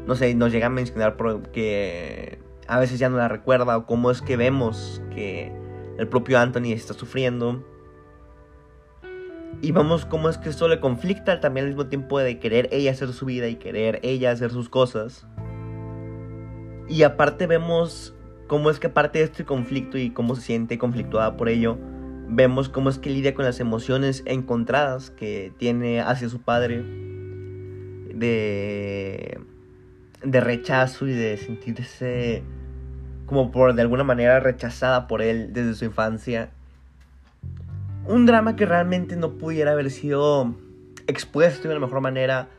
no 0.06 0.16
sé, 0.16 0.36
nos 0.36 0.52
llega 0.52 0.68
a 0.68 0.70
mencionar 0.70 1.16
que 1.52 2.40
a 2.68 2.80
veces 2.80 3.00
ya 3.00 3.10
no 3.10 3.18
la 3.18 3.28
recuerda 3.28 3.78
o 3.78 3.86
cómo 3.86 4.12
es 4.12 4.22
que 4.22 4.38
vemos 4.38 5.02
que 5.14 5.52
el 5.98 6.08
propio 6.08 6.40
Anthony 6.40 6.74
está 6.74 6.94
sufriendo. 6.94 7.64
Y 9.62 9.72
vemos 9.72 10.06
cómo 10.06 10.30
es 10.30 10.38
que 10.38 10.50
esto 10.50 10.68
le 10.68 10.80
conflicta 10.80 11.40
también 11.40 11.66
al 11.66 11.72
mismo 11.72 11.88
tiempo 11.88 12.20
de 12.20 12.40
querer 12.40 12.68
ella 12.72 12.92
hacer 12.92 13.14
su 13.14 13.26
vida 13.26 13.48
y 13.48 13.56
querer 13.56 14.00
ella 14.04 14.32
hacer 14.32 14.52
sus 14.52 14.68
cosas. 14.68 15.26
Y 16.90 17.04
aparte 17.04 17.48
vemos 17.48 18.14
cómo 18.48 18.70
es 18.70 18.80
que 18.80 18.88
aparte 18.88 19.20
de 19.20 19.26
este 19.26 19.46
conflicto 19.46 19.98
y 19.98 20.10
cómo 20.10 20.36
se 20.36 20.42
siente 20.42 20.78
conflictuada 20.78 21.38
por 21.38 21.48
ello, 21.48 21.78
vemos 22.28 22.70
cómo 22.70 22.90
es 22.90 23.00
que 23.00 23.10
lidia 23.10 23.34
con 23.34 23.46
las 23.46 23.60
emociones 23.60 24.24
encontradas 24.26 25.12
que 25.12 25.52
tiene 25.58 26.02
hacia 26.02 26.30
su 26.30 26.42
padre 26.42 26.84
de, 28.14 29.40
de 30.24 30.40
rechazo 30.40 31.08
y 31.08 31.14
de 31.14 31.38
sentirse 31.38 32.44
como 33.26 33.52
por 33.52 33.74
de 33.74 33.82
alguna 33.82 34.04
manera 34.04 34.40
rechazada 34.40 35.08
por 35.08 35.22
él 35.22 35.54
desde 35.54 35.74
su 35.76 35.86
infancia. 35.86 36.52
Un 38.06 38.26
drama 38.26 38.56
que 38.56 38.66
realmente 38.66 39.16
no 39.16 39.38
pudiera 39.38 39.72
haber 39.72 39.90
sido 39.90 40.56
expuesto 41.08 41.68
de 41.68 41.74
la 41.74 41.80
mejor 41.80 42.02
manera 42.02 42.50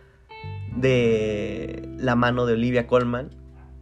de 0.76 1.88
la 1.98 2.16
mano 2.16 2.46
de 2.46 2.54
Olivia 2.54 2.86
Colman 2.86 3.30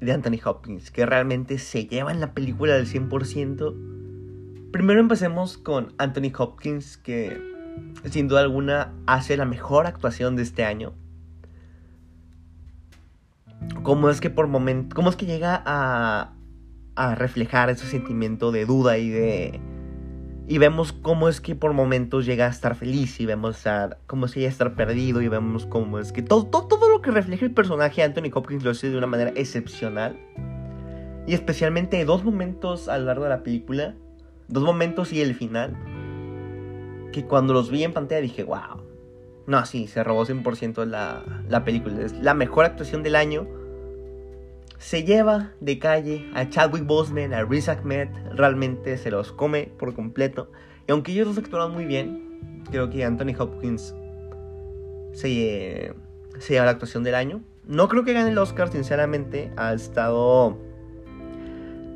y 0.01 0.05
de 0.05 0.13
Anthony 0.13 0.41
Hopkins, 0.45 0.91
que 0.91 1.07
realmente 1.07 1.59
se 1.59 1.87
llevan 1.87 2.21
la 2.21 2.33
película 2.33 2.75
del 2.75 2.87
100% 2.87 3.92
Primero 4.73 5.01
empecemos 5.01 5.59
con 5.59 5.93
Anthony 5.99 6.33
Hopkins, 6.37 6.97
que 6.97 7.39
sin 8.05 8.27
duda 8.27 8.41
alguna 8.41 8.95
hace 9.07 9.37
la 9.37 9.45
mejor 9.45 9.87
actuación 9.87 10.35
de 10.35 10.43
este 10.43 10.65
año. 10.65 10.95
Cómo 13.83 14.09
es 14.09 14.23
que 14.23 14.31
por 14.31 14.47
momento, 14.47 14.97
cómo 14.97 15.11
es 15.11 15.17
que 15.17 15.27
llega 15.27 15.63
a, 15.67 16.33
reflejar 17.17 17.69
ese 17.69 17.87
sentimiento 17.87 18.51
de 18.51 18.65
duda 18.65 18.97
y 18.97 19.11
de 19.11 19.61
y 20.47 20.59
vemos 20.59 20.93
cómo 20.93 21.29
es 21.29 21.41
que 21.41 21.55
por 21.55 21.73
momentos 21.73 22.27
llega 22.27 22.47
a 22.47 22.51
estar 22.51 22.75
feliz 22.75 23.19
y 23.21 23.27
vemos 23.27 23.67
a 23.67 23.99
cómo 24.07 24.27
es 24.27 24.33
que 24.33 24.41
llega 24.41 24.51
a 24.51 24.53
estar 24.53 24.75
perdido 24.75 25.23
y 25.23 25.29
vemos 25.29 25.67
cómo 25.67 25.99
es 25.99 26.13
que 26.13 26.23
todo, 26.23 26.47
todo, 26.47 26.67
todo 26.67 26.89
lo 26.89 27.01
que 27.01 27.11
refleja 27.11 27.45
el 27.45 27.53
personaje 27.53 28.03
Anthony 28.03 28.31
Hopkins 28.33 28.63
lo 28.65 28.71
hace 28.71 28.91
de 28.91 28.99
una 28.99 29.07
manera 29.07 29.33
excepcional. 29.37 30.19
Y 31.27 31.35
especialmente 31.35 32.05
dos 32.05 32.25
momentos 32.25 32.89
a 32.89 32.99
lo 32.99 33.05
largo 33.05 33.25
de 33.25 33.31
la 33.31 33.43
película 33.43 33.95
dos 34.53 34.65
momentos 34.65 35.13
y 35.13 35.23
el 35.23 35.35
final, 35.35 35.77
que 37.13 37.25
cuando 37.25 37.53
los 37.53 37.71
vi 37.71 37.85
en 37.85 37.93
pantalla 37.93 38.21
dije, 38.21 38.45
wow. 38.45 38.83
No, 39.47 39.67
sí, 39.67 39.89
se 39.89 40.05
robó 40.05 40.25
100% 40.25 40.85
la, 40.85 41.25
la 41.49 41.65
película. 41.65 42.03
Es 42.03 42.13
la 42.13 42.35
mejor 42.35 42.65
actuación 42.65 43.03
del 43.03 43.17
año. 43.17 43.47
Se 44.79 45.05
lleva 45.05 45.53
de 45.61 45.79
calle 45.79 46.31
a 46.35 46.49
Chadwick 46.49 46.87
Boseman, 46.87 47.35
a 47.35 47.43
Riz 47.45 47.69
Ahmed. 47.69 48.09
Realmente 48.35 48.97
se 48.99 49.11
los 49.11 49.33
come 49.33 49.73
por 49.79 49.95
completo. 49.95 50.51
Y 50.87 50.93
aunque 50.93 51.13
ellos 51.13 51.29
dos 51.29 51.39
actuaron 51.39 51.73
muy 51.73 51.87
bien, 51.87 52.63
creo 52.71 52.89
que 52.91 53.05
Anthony 53.05 53.35
Hopkins 53.37 53.95
se, 55.13 55.95
se 56.39 56.53
lleva 56.53 56.67
la 56.67 56.73
actuación 56.73 57.03
del 57.03 57.15
año. 57.15 57.43
No 57.67 57.89
creo 57.89 58.05
que 58.05 58.13
gane 58.13 58.31
el 58.31 58.39
Oscar, 58.39 58.71
sinceramente. 58.71 59.51
Ha 59.57 59.73
estado 59.73 60.59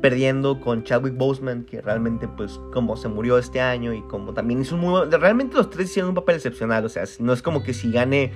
perdiendo 0.01 0.59
con 0.59 0.83
Chadwick 0.83 1.15
Boseman, 1.15 1.63
que 1.63 1.81
realmente 1.81 2.27
pues 2.27 2.59
como 2.71 2.97
se 2.97 3.07
murió 3.07 3.37
este 3.37 3.61
año 3.61 3.93
y 3.93 4.01
como 4.03 4.33
también 4.33 4.61
hizo 4.61 4.75
un 4.75 4.81
muy... 4.81 5.09
Realmente 5.09 5.57
los 5.57 5.69
tres 5.69 5.89
hicieron 5.89 6.09
un 6.09 6.15
papel 6.15 6.35
excepcional, 6.35 6.85
o 6.85 6.89
sea, 6.89 7.03
no 7.19 7.33
es 7.33 7.41
como 7.41 7.63
que 7.63 7.73
si 7.73 7.91
gane 7.91 8.31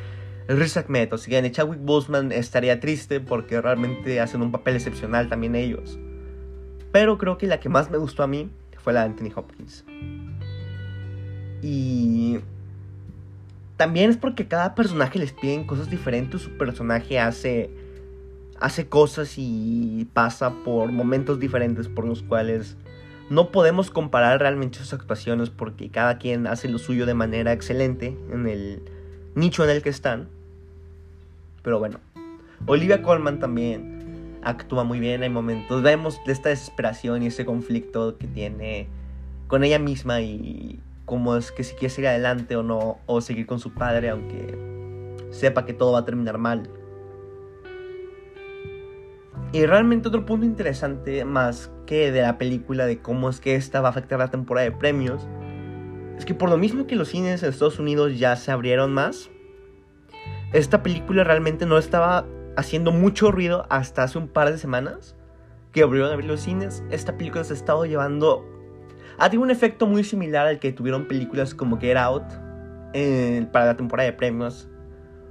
Riz 0.47 0.77
Ahmed 0.77 1.13
o 1.13 1.17
si 1.17 1.31
gane 1.31 1.51
Chadwick 1.51 1.81
Boseman 1.81 2.31
estaría 2.31 2.79
triste 2.79 3.19
porque 3.19 3.61
realmente 3.61 4.19
hacen 4.19 4.41
un 4.41 4.51
papel 4.51 4.75
excepcional 4.75 5.29
también 5.29 5.55
ellos. 5.55 5.99
Pero 6.91 7.17
creo 7.17 7.37
que 7.37 7.47
la 7.47 7.59
que 7.59 7.69
más 7.69 7.89
me 7.89 7.97
gustó 7.97 8.23
a 8.23 8.27
mí 8.27 8.49
fue 8.77 8.93
la 8.93 9.01
de 9.01 9.05
Anthony 9.07 9.31
Hopkins. 9.35 9.85
Y 11.61 12.39
también 13.77 14.09
es 14.09 14.17
porque 14.17 14.47
cada 14.47 14.75
personaje 14.75 15.19
les 15.19 15.31
piden 15.31 15.65
cosas 15.65 15.89
diferentes, 15.89 16.41
su 16.41 16.57
personaje 16.57 17.19
hace 17.19 17.69
hace 18.61 18.87
cosas 18.87 19.33
y 19.37 20.07
pasa 20.13 20.53
por 20.63 20.91
momentos 20.91 21.39
diferentes 21.39 21.89
por 21.89 22.05
los 22.05 22.21
cuales 22.21 22.77
no 23.29 23.51
podemos 23.51 23.89
comparar 23.89 24.39
realmente 24.39 24.77
sus 24.77 24.93
actuaciones 24.93 25.49
porque 25.49 25.89
cada 25.89 26.19
quien 26.19 26.47
hace 26.47 26.69
lo 26.69 26.77
suyo 26.77 27.05
de 27.05 27.15
manera 27.15 27.53
excelente 27.53 28.15
en 28.31 28.47
el 28.47 28.83
nicho 29.35 29.63
en 29.63 29.71
el 29.71 29.81
que 29.81 29.89
están. 29.89 30.29
Pero 31.63 31.79
bueno, 31.79 31.99
Olivia 32.67 33.01
Colman 33.01 33.39
también 33.39 34.39
actúa 34.43 34.83
muy 34.83 34.99
bien, 34.99 35.23
hay 35.23 35.29
momentos, 35.29 35.81
vemos 35.81 36.19
esta 36.27 36.49
desesperación 36.49 37.23
y 37.23 37.27
ese 37.27 37.45
conflicto 37.45 38.17
que 38.17 38.27
tiene 38.27 38.87
con 39.47 39.63
ella 39.63 39.79
misma 39.79 40.21
y 40.21 40.79
cómo 41.05 41.35
es 41.35 41.51
que 41.51 41.63
si 41.63 41.73
quiere 41.75 41.89
seguir 41.89 42.09
adelante 42.09 42.55
o 42.55 42.63
no, 42.63 42.99
o 43.07 43.21
seguir 43.21 43.47
con 43.47 43.59
su 43.59 43.73
padre 43.73 44.09
aunque 44.09 44.57
sepa 45.31 45.65
que 45.65 45.73
todo 45.73 45.93
va 45.93 45.99
a 45.99 46.05
terminar 46.05 46.37
mal. 46.37 46.69
Y 49.53 49.65
realmente 49.65 50.07
otro 50.07 50.25
punto 50.25 50.45
interesante, 50.45 51.25
más 51.25 51.71
que 51.85 52.11
de 52.11 52.21
la 52.21 52.37
película, 52.37 52.85
de 52.85 52.99
cómo 52.99 53.29
es 53.29 53.41
que 53.41 53.55
esta 53.55 53.81
va 53.81 53.89
a 53.89 53.91
afectar 53.91 54.17
la 54.17 54.29
temporada 54.29 54.69
de 54.69 54.75
premios, 54.75 55.27
es 56.17 56.23
que 56.23 56.33
por 56.33 56.49
lo 56.49 56.57
mismo 56.57 56.87
que 56.87 56.95
los 56.95 57.09
cines 57.09 57.43
en 57.43 57.49
Estados 57.49 57.77
Unidos 57.79 58.17
ya 58.17 58.35
se 58.37 58.51
abrieron 58.51 58.93
más, 58.93 59.29
esta 60.53 60.83
película 60.83 61.23
realmente 61.23 61.65
no 61.65 61.77
estaba 61.77 62.25
haciendo 62.55 62.91
mucho 62.91 63.31
ruido 63.31 63.65
hasta 63.69 64.03
hace 64.03 64.17
un 64.17 64.27
par 64.27 64.51
de 64.51 64.57
semanas 64.57 65.15
que 65.71 65.81
abrieron 65.83 66.11
a 66.11 66.13
abrir 66.13 66.29
los 66.29 66.41
cines. 66.41 66.83
Esta 66.89 67.17
película 67.17 67.43
se 67.43 67.53
ha 67.53 67.55
estado 67.55 67.85
llevando... 67.85 68.45
Ha 69.17 69.29
tenido 69.29 69.43
un 69.43 69.51
efecto 69.51 69.87
muy 69.87 70.03
similar 70.03 70.47
al 70.47 70.59
que 70.59 70.71
tuvieron 70.71 71.07
películas 71.07 71.55
como 71.55 71.77
Get 71.79 71.97
Out 71.97 72.23
para 73.51 73.65
la 73.65 73.77
temporada 73.77 74.09
de 74.09 74.13
premios, 74.17 74.69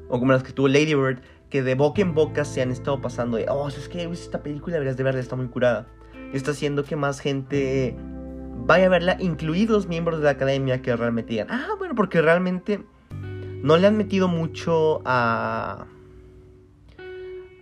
o 0.09 0.19
como 0.19 0.33
las 0.33 0.43
que 0.43 0.53
tuvo 0.53 0.69
Lady 0.69 0.95
Bird, 0.95 1.21
que 1.51 1.63
de 1.63 1.75
boca 1.75 2.01
en 2.01 2.15
boca 2.15 2.45
se 2.45 2.63
han 2.63 2.71
estado 2.71 3.01
pasando 3.01 3.37
de, 3.37 3.47
oh, 3.49 3.69
es 3.69 3.89
que 3.89 4.05
esta 4.05 4.43
película 4.43 4.75
deberías 4.75 4.97
de 4.97 5.03
verla, 5.03 5.21
está 5.21 5.37
muy 5.37 5.49
curada. 5.49 5.87
Está 6.33 6.53
haciendo 6.53 6.85
que 6.85 6.97
más 6.97 7.21
gente 7.21 7.97
vaya 8.67 8.87
a 8.87 8.89
verla, 8.89 9.17
incluidos 9.19 9.89
miembros 9.89 10.21
de 10.21 10.25
la 10.25 10.31
academia 10.31 10.81
que 10.81 10.95
realmente 10.95 11.33
digan, 11.33 11.49
ah, 11.51 11.75
bueno, 11.79 11.95
porque 11.95 12.23
realmente 12.23 12.85
no 13.63 13.77
le 13.77 13.87
han 13.87 13.97
metido 13.97 14.29
mucho 14.29 15.03
a 15.05 15.87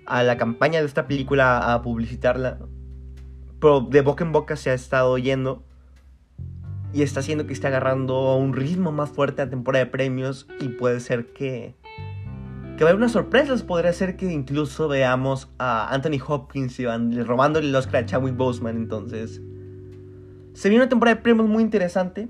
a 0.09 0.23
la 0.23 0.39
campaña 0.39 0.81
de 0.81 0.87
esta 0.87 1.07
película 1.07 1.75
a 1.75 1.83
publicitarla. 1.83 2.59
Pero 3.61 3.83
de 3.83 4.01
boca 4.01 4.25
en 4.25 4.33
boca 4.33 4.57
se 4.57 4.71
ha 4.71 4.75
estado 4.75 5.19
yendo. 5.19 5.63
Y 6.95 7.03
está 7.03 7.21
haciendo 7.21 7.47
que 7.47 7.53
esté 7.53 7.67
agarrando 7.67 8.35
un 8.37 8.55
ritmo 8.55 8.91
más 8.91 9.11
fuerte 9.11 9.43
a 9.43 9.51
temporada 9.51 9.85
de 9.85 9.91
premios. 9.91 10.49
Y 10.61 10.69
puede 10.69 11.01
ser 11.01 11.27
que 11.35 11.77
que 12.79 12.85
va 12.85 12.91
a 12.91 12.93
haber 12.93 13.03
unas 13.03 13.13
sorpresas. 13.13 13.65
Podría 13.65 13.93
ser 13.93 14.17
que 14.17 14.33
incluso 14.33 14.87
veamos 14.87 15.51
a 15.59 15.93
Anthony 15.93 16.23
Hopkins 16.25 16.79
y 16.79 16.85
van 16.85 17.27
robándole 17.27 17.69
el 17.69 17.75
Oscar 17.75 18.05
a 18.05 18.07
Chadwick 18.07 18.37
Boseman. 18.37 18.77
Entonces, 18.77 19.43
se 20.55 20.69
viene 20.69 20.85
una 20.85 20.89
temporada 20.89 21.17
de 21.17 21.23
premios 21.23 21.49
muy 21.49 21.65
interesante. 21.65 22.29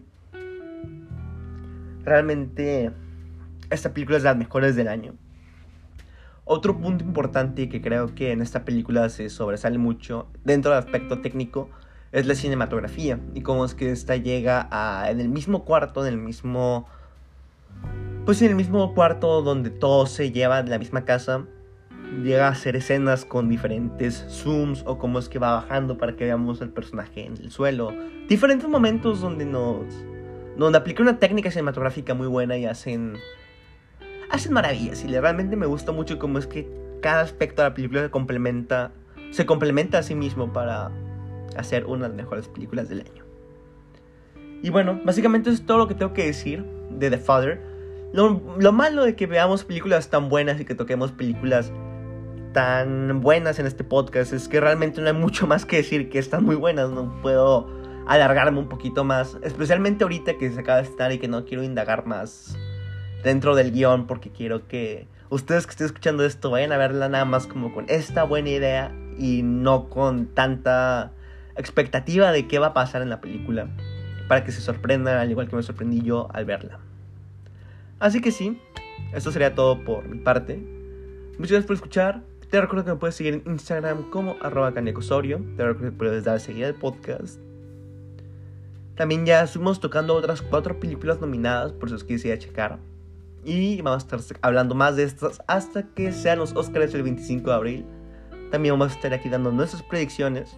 Realmente, 2.02 2.92
esta 3.68 3.92
película 3.92 4.16
es 4.16 4.22
de 4.22 4.30
las 4.30 4.38
mejores 4.38 4.74
del 4.74 4.88
año. 4.88 5.14
Otro 6.46 6.78
punto 6.78 7.04
importante 7.04 7.68
que 7.68 7.82
creo 7.82 8.14
que 8.14 8.32
en 8.32 8.40
esta 8.40 8.64
película 8.64 9.10
se 9.10 9.28
sobresale 9.28 9.76
mucho 9.76 10.28
dentro 10.44 10.70
del 10.70 10.78
aspecto 10.78 11.20
técnico 11.20 11.68
es 12.10 12.26
la 12.26 12.34
cinematografía 12.34 13.20
y 13.34 13.42
cómo 13.42 13.66
es 13.66 13.74
que 13.74 13.90
esta 13.90 14.16
llega 14.16 14.66
a, 14.70 15.10
en 15.10 15.20
el 15.20 15.28
mismo 15.28 15.66
cuarto, 15.66 16.06
en 16.06 16.14
el 16.14 16.18
mismo 16.18 16.86
pues 18.28 18.42
en 18.42 18.50
el 18.50 18.56
mismo 18.56 18.92
cuarto 18.92 19.40
donde 19.40 19.70
todo 19.70 20.04
se 20.04 20.30
lleva 20.30 20.58
en 20.58 20.68
la 20.68 20.78
misma 20.78 21.06
casa, 21.06 21.46
llega 22.22 22.48
a 22.48 22.50
hacer 22.50 22.76
escenas 22.76 23.24
con 23.24 23.48
diferentes 23.48 24.22
zooms 24.28 24.82
o 24.84 24.98
cómo 24.98 25.18
es 25.18 25.30
que 25.30 25.38
va 25.38 25.54
bajando 25.54 25.96
para 25.96 26.14
que 26.14 26.26
veamos 26.26 26.60
al 26.60 26.68
personaje 26.68 27.24
en 27.24 27.38
el 27.38 27.50
suelo. 27.50 27.90
Diferentes 28.28 28.68
momentos 28.68 29.22
donde 29.22 29.46
nos 29.46 29.86
donde 30.58 30.76
aplica 30.76 31.02
una 31.02 31.18
técnica 31.18 31.50
cinematográfica 31.50 32.12
muy 32.12 32.26
buena 32.26 32.58
y 32.58 32.66
hacen 32.66 33.16
hacen 34.28 34.52
maravillas 34.52 35.02
y 35.02 35.08
realmente 35.08 35.56
me 35.56 35.64
gusta 35.64 35.92
mucho 35.92 36.18
cómo 36.18 36.38
es 36.38 36.46
que 36.46 36.68
cada 37.00 37.22
aspecto 37.22 37.62
de 37.62 37.70
la 37.70 37.74
película 37.74 38.02
se 38.02 38.10
complementa 38.10 38.92
se 39.30 39.46
complementa 39.46 40.00
a 40.00 40.02
sí 40.02 40.14
mismo 40.14 40.52
para 40.52 40.90
hacer 41.56 41.86
una 41.86 42.02
de 42.02 42.08
las 42.10 42.16
mejores 42.18 42.46
películas 42.46 42.90
del 42.90 43.00
año. 43.00 43.24
Y 44.62 44.68
bueno, 44.68 45.00
básicamente 45.02 45.48
eso 45.48 45.62
es 45.62 45.66
todo 45.66 45.78
lo 45.78 45.88
que 45.88 45.94
tengo 45.94 46.12
que 46.12 46.26
decir 46.26 46.62
de 46.90 47.08
The 47.08 47.16
Father. 47.16 47.67
Lo, 48.12 48.72
malo 48.72 49.04
de 49.04 49.14
que 49.16 49.26
veamos 49.26 49.64
películas 49.64 50.08
tan 50.08 50.28
buenas 50.28 50.60
y 50.60 50.64
que 50.64 50.74
toquemos 50.74 51.12
películas 51.12 51.70
tan 52.54 53.20
buenas 53.20 53.58
en 53.58 53.66
este 53.66 53.84
podcast 53.84 54.32
es 54.32 54.48
que 54.48 54.60
realmente 54.60 55.00
no 55.02 55.08
hay 55.08 55.12
mucho 55.12 55.46
más 55.46 55.66
que 55.66 55.76
decir 55.76 56.08
que 56.08 56.18
están 56.18 56.44
muy 56.44 56.56
buenas. 56.56 56.88
No 56.88 57.20
puedo 57.20 57.68
alargarme 58.06 58.58
un 58.58 58.68
poquito 58.68 59.04
más, 59.04 59.36
especialmente 59.42 60.04
ahorita 60.04 60.38
que 60.38 60.50
se 60.50 60.60
acaba 60.60 60.78
de 60.78 60.88
estar 60.88 61.12
y 61.12 61.18
que 61.18 61.28
no 61.28 61.44
quiero 61.44 61.62
indagar 61.62 62.06
más 62.06 62.56
dentro 63.22 63.54
del 63.54 63.72
guion 63.72 64.06
porque 64.06 64.30
quiero 64.30 64.66
que 64.66 65.06
ustedes 65.28 65.66
que 65.66 65.72
estén 65.72 65.86
escuchando 65.88 66.24
esto 66.24 66.50
vayan 66.50 66.72
a 66.72 66.78
verla 66.78 67.10
nada 67.10 67.26
más 67.26 67.46
como 67.46 67.74
con 67.74 67.84
esta 67.88 68.22
buena 68.22 68.48
idea 68.48 68.92
y 69.18 69.42
no 69.42 69.90
con 69.90 70.28
tanta 70.28 71.12
expectativa 71.56 72.32
de 72.32 72.46
qué 72.48 72.58
va 72.58 72.68
a 72.68 72.74
pasar 72.74 73.02
en 73.02 73.10
la 73.10 73.20
película 73.20 73.68
para 74.28 74.44
que 74.44 74.52
se 74.52 74.62
sorprendan 74.62 75.18
al 75.18 75.30
igual 75.30 75.48
que 75.48 75.56
me 75.56 75.62
sorprendí 75.62 76.00
yo 76.00 76.28
al 76.32 76.46
verla. 76.46 76.78
Así 77.98 78.20
que 78.20 78.30
sí, 78.30 78.60
esto 79.12 79.32
sería 79.32 79.54
todo 79.54 79.84
por 79.84 80.08
mi 80.08 80.18
parte. 80.18 80.56
Muchas 81.38 81.50
gracias 81.50 81.66
por 81.66 81.76
escuchar. 81.76 82.22
Te 82.50 82.60
recuerdo 82.60 82.84
que 82.84 82.90
me 82.92 82.96
puedes 82.96 83.14
seguir 83.14 83.34
en 83.34 83.52
Instagram 83.52 84.10
como 84.10 84.36
arroba 84.40 84.72
canecosorio. 84.72 85.38
Te 85.56 85.64
recuerdo 85.64 85.90
que 85.90 85.96
puedes 85.96 86.24
dar 86.24 86.36
a 86.36 86.40
seguir 86.40 86.64
al 86.64 86.74
podcast. 86.74 87.38
También 88.94 89.26
ya 89.26 89.42
estuvimos 89.42 89.80
tocando 89.80 90.14
otras 90.14 90.42
cuatro 90.42 90.80
películas 90.80 91.20
nominadas, 91.20 91.72
por 91.72 91.88
si 91.88 91.94
os 91.94 92.04
quisiera 92.04 92.38
checar. 92.38 92.78
Y 93.44 93.80
vamos 93.82 94.04
a 94.04 94.16
estar 94.16 94.38
hablando 94.42 94.74
más 94.74 94.96
de 94.96 95.04
estas 95.04 95.40
hasta 95.46 95.84
que 95.94 96.12
sean 96.12 96.38
los 96.38 96.54
Oscars 96.56 96.94
el 96.94 97.02
25 97.02 97.48
de 97.48 97.56
abril. 97.56 97.84
También 98.50 98.74
vamos 98.74 98.92
a 98.92 98.96
estar 98.96 99.12
aquí 99.14 99.28
dando 99.28 99.52
nuestras 99.52 99.82
predicciones. 99.82 100.56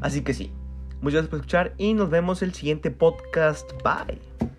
Así 0.00 0.22
que 0.22 0.32
sí, 0.32 0.52
muchas 1.02 1.14
gracias 1.14 1.28
por 1.28 1.38
escuchar 1.40 1.74
y 1.76 1.94
nos 1.94 2.08
vemos 2.10 2.42
el 2.42 2.54
siguiente 2.54 2.90
podcast. 2.90 3.70
Bye. 3.82 4.50